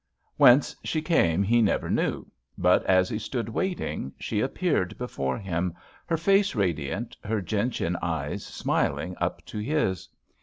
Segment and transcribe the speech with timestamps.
[0.37, 2.25] Whence she came, he never knew,
[2.57, 5.75] but as he stood waiting, she appeared before him,
[6.07, 10.09] her face radiant, her gentian eyes smiling up to his.